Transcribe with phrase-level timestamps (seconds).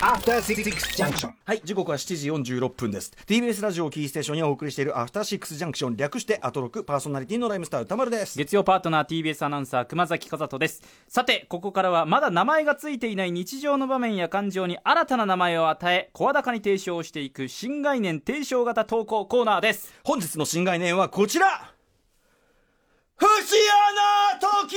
[0.00, 0.62] After Six
[0.94, 1.32] Junction.
[1.46, 3.10] はい時刻は7時46分です。
[3.26, 8.36] TBS ラジオをキーステーションにお送りしているアフターシックスジャンクション略してアトロクパーソナリティのライムスター歌丸です。
[8.36, 10.82] 月曜パートナー TBS アナウンサー熊崎和人です。
[11.08, 19.94] さてここからはまだ名前がついていない日常の場面や感情に新たな名前を与え声高に提唱していく新概念提唱型投稿コーナーです。
[20.04, 21.72] 本日の新概念はこちら。
[23.16, 24.76] 節穴時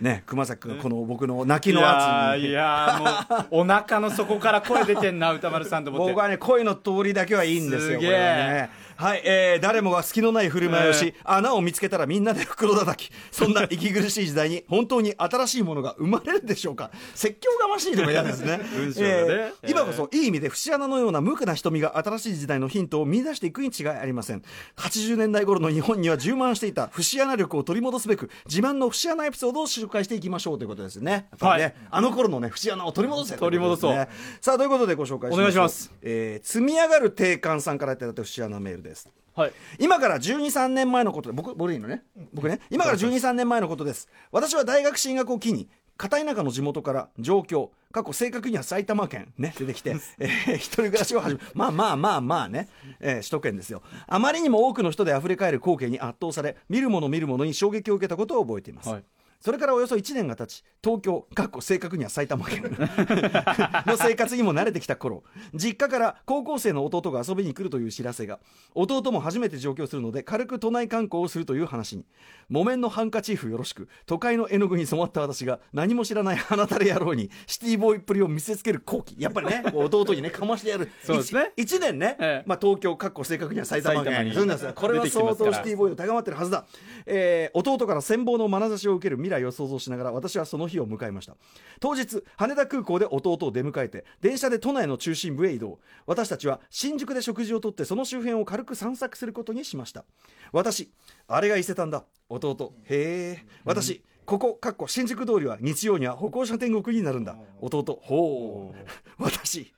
[0.00, 2.48] ね熊崎君この僕の泣きの圧に。
[2.50, 6.12] いやーもうお腹の底から声出てんな歌丸さんと思って。
[6.12, 8.70] 僕はね声の通りだけはいいんですよすげえこれ
[9.00, 13.12] はい、えー、誰もが隙のない振る舞いをし、穴を見つけたらみんなで袋叩き。
[13.30, 16.90] そんな息苦しい時代に本当に新しいものが生まれるでしょうか。
[17.14, 18.58] 説教がましいとか嫌ですね。
[18.74, 19.14] 文章がね。
[19.14, 24.42] えー今こそいい意味で節穴のような無垢な瞳が新しい時代のヒントを見出していくに違いありません。
[24.76, 31.08] 80年代頃の日本には充満していた節穴力を取り戻すべく自慢の節穴エピソードを紹介していきましょうということですね。
[31.08, 31.74] ね、はい。
[31.90, 34.08] あの頃のね節穴を取り戻せ取り戻そう。
[34.40, 35.92] さあということでご紹介しましょうお願いします。
[36.02, 38.87] えー積み上がる定款さんからいただいた節穴メールです
[39.34, 39.52] はい。
[39.78, 42.02] 今から1 2 3年前のことで僕僕でいいのね？
[42.32, 42.60] 僕ね？
[42.70, 44.08] 今から1 2 3年前のことです。
[44.32, 52.68] 私は大学進学を機に片田舎の地元から上京過去正確には埼玉県ね出てきて、えー一人暮らしを始めまあまあまあまあね、
[53.00, 53.82] えー首都圏ですよ。
[54.06, 59.04] あまりにも多くの人で溢れ返る光景に圧倒され見るもの見るものに衝撃を受けたことを覚えています、はい
[59.40, 62.62] それからおよそ1年が経ち東京かっこ正確には埼玉県。
[63.86, 65.22] の生活にも慣れてきた頃
[65.54, 68.40] 実家から高校生の弟が遊びに来るという知らせが
[68.74, 72.04] 弟も初めて上京するので軽く都内観光をするという話に。
[72.48, 79.16] 木綿のハンカチーフよろしく都会の絵の具に染まった私が何も知らない花垂れ野郎にシティボーイっぷりを見せつける好機。
[79.18, 80.90] やっぱりね弟にねかましてやる。
[81.02, 81.52] そうですね。
[81.56, 82.44] 1, 年ね、ええ。
[82.46, 84.24] まあ、東京かっこ正確には埼玉県。
[84.24, 84.34] に。
[84.34, 84.72] そうなんですよ。
[84.74, 86.66] これは相当シティボーイの高まってるはずだ、
[87.06, 91.36] えー弟から羨望の眼差しを受ける未来を想像しながら私はその日を迎えました。
[91.80, 95.78] 当日羽田空港で弟を出迎えて電車で都内の中心部へ移動。
[96.06, 100.04] 私たちは新宿で食事をとってその周辺を軽く散策することにしました。
[100.52, 100.90] 私
[101.28, 102.04] あれが伊勢丹だ。
[102.30, 103.46] 弟へえ。
[103.64, 107.36] 私、ここかっこ新宿通りは日曜には歩行者天国になるんだ。
[107.60, 109.22] 弟ほう。
[109.22, 109.72] 私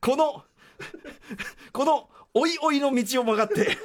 [0.00, 0.44] この
[1.72, 3.76] このおいおいの道を曲がって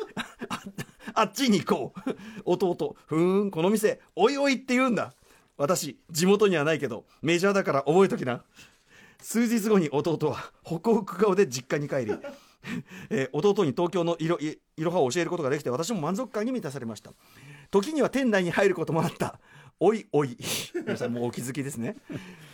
[1.18, 2.12] あっちに行こう。
[2.46, 5.14] 弟ふーんこの店おいおいって言うんだ。
[5.58, 8.44] 私地元にはないけどメジャーだから覚えときな。
[9.22, 12.20] 数日後に弟はホクホク顔で実家に帰り、
[13.10, 17.12] えー弟に東京のいろいろはを教えることができて私も満足感に満たされました。
[17.72, 19.40] 時には店内に入ることもあった。
[19.80, 20.38] おいおい。
[20.74, 21.96] 皆さんもうお気づきですね。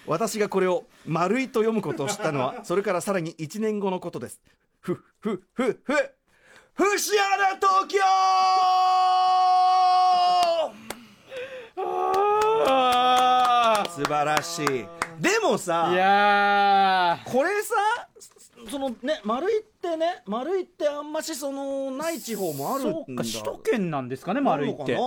[0.06, 4.40] 私がこれを「丸い」と読むことを知ったのはそれからさらに1年後のことです。
[4.80, 6.12] ふふふふ
[6.74, 8.01] ふしあら東京
[14.02, 14.68] 素晴らしい。
[15.20, 17.76] でもさいやこれさ
[18.68, 22.94] そのね丸いってね丸いってあんましそのない地方もあるんだ。
[22.94, 24.98] そうか首都圏なんですかね丸いって。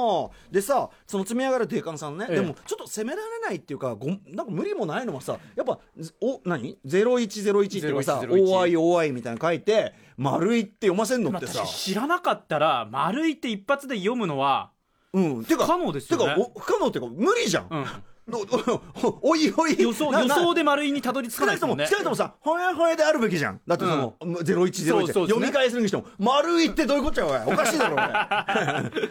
[0.53, 2.37] でさその積み上がる定款さんね、ええ。
[2.37, 5.81] でもちょっと責められないっていうかごなんか無理もないのはさやっぱ
[6.21, 11.67] お何？0101っていうかさ0101 OIOI みたいなの書いて丸いって読ませんのってさ。
[11.67, 14.71] 私知らなかったら丸いって一発で読むのは
[15.13, 15.45] うん。
[15.45, 16.25] てか不可能ですよね。
[16.25, 17.87] てかお不可能っていうか無理じゃん、うん
[18.33, 19.81] おお おいおい。
[19.81, 21.87] 予想予想で丸いにたどり着かないですもんね。
[21.87, 23.61] 少なくともさ、ほやほやであるべきじゃん。
[23.67, 25.27] だってその、0101ってそうそうですね。
[25.27, 27.55] 読み返するにしても、丸いってどういうこっちゃおい。
[27.55, 28.03] おかしいだろ、おい。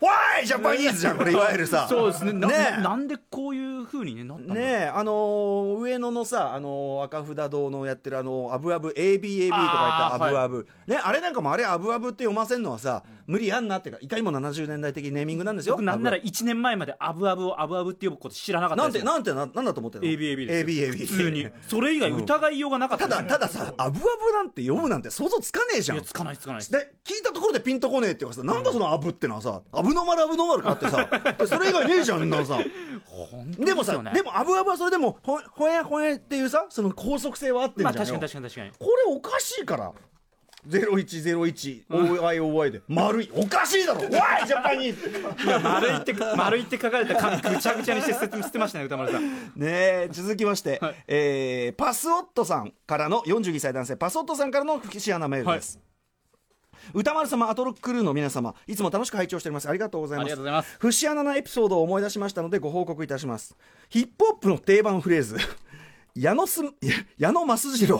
[0.00, 1.86] ホワイジャパニーズじゃん、これいわゆるさ。
[1.88, 2.32] そうですね。
[2.32, 2.76] なねえ。
[2.78, 4.54] ななんでこういうふうにねなったの？
[4.54, 10.66] ねえ、あのー上野のさ、あのー赤札堂のやってるあのー、アブアブ、ABAB とか言ったアブアブ。
[10.86, 15.74] ね、あれなんかもあれアブアブって読ませんのはさ、無理やんなっていうか、いかにも70年代的ネーミングなんですよ。
[15.76, 20.88] 僕なんならアブ1年前までアブアブをアブアブって呼ぶこと知らなかアブなんて、なんてな、なんだと思ってんの？ABAB ですよ。
[20.88, 20.98] ABAB。
[20.98, 21.48] 普通に。
[21.68, 25.98] それ以外疑いようがなかったただ、たださ、アブアブなんて読むなんて想像つかねえじゃん。
[25.98, 26.04] いや。
[26.04, 31.08] つかないつかないで聞いたところでピンとこねえっていうかさ、なんだそのアブってのはさアブノマルアブノマルかってさ
[31.38, 32.58] でそれ以外ねえじゃんなのさ
[33.58, 38.70] でもさでもアブアブはそれでもほほえほえっていうさその高速性はあってんじゃんよ、まあ確かに確かに確かに。
[38.78, 39.92] これおかしいから
[40.68, 42.82] 0101 OIOI で。
[42.86, 43.30] 丸い。
[43.34, 44.02] おかしいだろ。
[44.02, 45.44] Why ジャパニーズ。
[45.44, 47.16] いや丸いって丸いって書かれた。
[47.16, 49.28] 紙ぐちゃぐちゃにして捨てましたね歌丸さん。
[49.28, 51.04] ねえ続きまして、はい。
[51.08, 53.96] えーパスオットさんからの42歳男性。
[53.96, 55.80] パスオットさんからのシアナメールです、
[56.94, 58.54] 歌丸様アトロッククルーの皆様。
[58.66, 59.68] いつも楽しく拝聴しております。
[59.68, 60.26] ありがとうございます。
[60.26, 60.76] ありがとうございます。
[60.78, 63.56] 節穴なエピソードを思い出しましたのでご報告いたします。
[63.88, 65.36] ヒップホップの定番フレーズ
[66.14, 66.60] 矢野す
[67.18, 67.98] 矢野増次郎。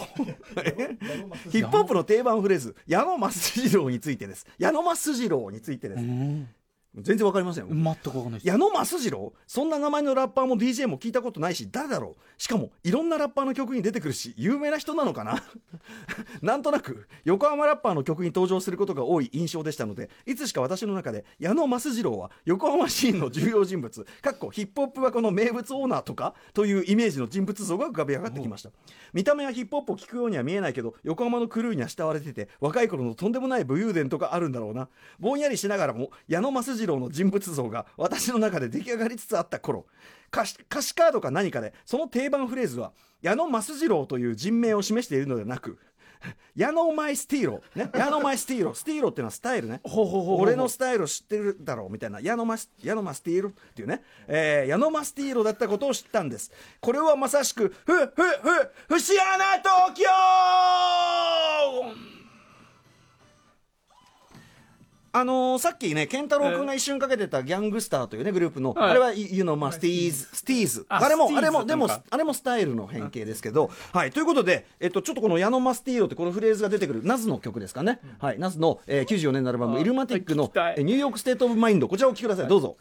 [1.50, 2.76] ヒップホップの定番フレーズ。
[2.86, 4.46] 矢野増次郎についてです。
[4.58, 6.02] 矢野増次郎についてです
[6.94, 7.70] 全然わかりませんよ。
[7.70, 12.16] 全くわかんない矢野益次郎そんな名前のラッパーも DJ も聞いたことないし誰だろ。
[12.18, 15.42] うしかもいろんなラッパーの曲に出てくるし有名な人なのかな？
[16.42, 28.70] なんとなく横浜ラッパーの曲に登場することが多い印象でしたのでいつしか私の中で矢野益次郎は横浜シーンの重要人物かっこヒップホップ箱の名物オーナーとかというイメージの人物像が浮かび上がってきました。
[29.12, 34.88] 見た目はヒップホップを聴くようには見えないけど横浜のクルーには慕われてて若い頃のとんでもない武勇伝とかあるんだろうな。
[35.18, 39.86] ぼんやりしながらも矢野益次郎の人物像が私の中で出来上がりつつあった頃
[40.32, 45.78] 歌詞歌詞カードか何かでその定番フレーズは矢野益次郎という人名を示しているのではなく
[46.54, 49.80] ya know my steelo、ね、 ya know my steelo steelo っていうのはスタイルね。
[49.84, 56.50] 俺のスタイルを知ってるだろうみたいな ya know my ya know my steelo っていうね、えー、 ya know my steelo だったことを知ったんです。
[56.80, 58.06] これはまさしくふふ
[58.88, 60.04] ふ節穴東京
[65.14, 68.90] あのーさっきね健太郎君が一瞬かけてた Gang Starr というねグループの、はい。
[68.90, 70.86] あれは You know my steez steez。
[70.88, 80.44] ああれもあれもでもあれもスタイルの変形ですけど、はい、ということで、えっと、ちょっとこの ya know my steelo ってこのフレーズが出てくる Nas の曲ですかね、はい、 Nas の、えー、94年のアルバム「あ Illmatic の
[80.78, 82.76] New York State of Mind」こちらをお聴きください、どうぞ。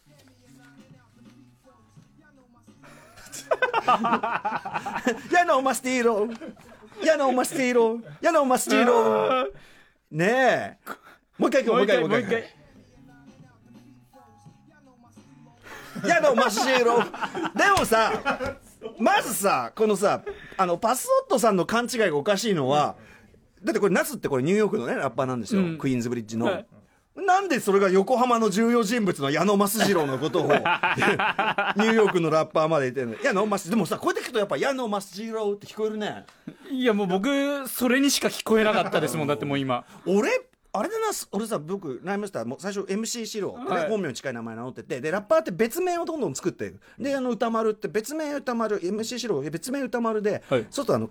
[5.32, 6.30] Ya know my steelo。Ya
[7.04, 9.52] know my steelo。Ya know my steelo。
[10.12, 10.78] ねえ
[11.42, 12.44] もう一回行こうもう一回もう一回
[16.08, 17.00] ya know my steelo。
[17.58, 18.14] でもさ
[19.00, 20.22] まずさこのさ
[20.56, 22.96] あのパスオットさんの勘違いがおかしいのは、
[23.64, 25.78] だってこれナスってこれニューヨークのねラッパーなんですよ、うん。
[25.80, 26.66] クイーンズブリッジの、はい。
[27.16, 33.24] なんでそれが横浜の重要人物の矢野益次郎のことを ニューヨークのラッパーまで言ってるの？
[33.24, 36.26] 矢野益でもさこうやって聞くとやっぱ矢野益次郎って聞こえるね。
[36.70, 39.84] いやもう僕それにしか聞こえなかったですもんだってもう今。
[40.06, 40.30] 俺
[40.74, 43.90] あれだな俺さ僕ライムスターもう最初 MC シロってね、はい。
[43.90, 50.66] 本名に近い名前名乗っててでラッパーって別名をどんどん作ってであの歌丸って別名歌丸 MC シロ別名歌丸で、はい。
[50.66, 51.10] ちょっとあの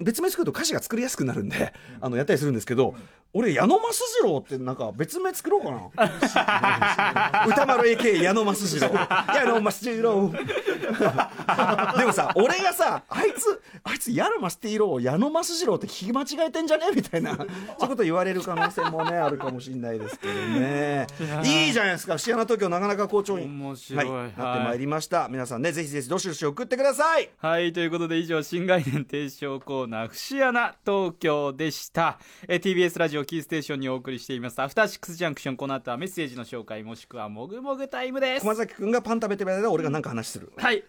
[0.00, 2.94] 別名作ると歌詞が作りやすくなるんであのやったりするんですけど
[3.34, 7.44] 俺矢野益次郎ってなんか別名作ろうかな。
[7.46, 8.88] 歌丸 AK 矢野益次郎。
[8.88, 10.32] 矢野益次郎。
[11.98, 16.86] でもさ俺がさあいつあいつ矢野益次郎を矢野益次郎って聞き間違えてんじゃね？
[16.94, 21.06] みたいなそういうこと言われる可能性もねあるかもしれないですけどね。
[21.44, 22.16] いいじゃないですか。
[22.16, 24.06] シアナ東京なかなか好調に面白い。
[24.06, 25.28] はい、はいなってまいりました。
[25.28, 27.28] 皆さんねぜひぜひどしどし送ってください。
[27.36, 32.18] はいということで以上新概念提唱コーナー節穴東京でした。
[32.46, 35.56] えー TBS ラジオキーステーションにお送りしていますアフターシックスジャンクション。
[35.56, 38.40] この後はメッセージの紹介もしくはもぐもぐタイムです。
[38.42, 40.52] 熊崎君がパン食べてる間俺が何か話する。
[40.56, 40.84] はい。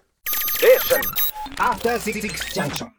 [1.57, 2.21] After Six
[2.53, 2.89] Junction.